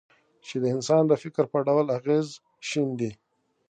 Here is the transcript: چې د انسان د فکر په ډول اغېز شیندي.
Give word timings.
چې 0.47 0.55
د 0.63 0.65
انسان 0.75 1.03
د 1.07 1.13
فکر 1.23 1.45
په 1.51 1.59
ډول 1.67 1.87
اغېز 1.97 2.27
شیندي. 2.67 3.11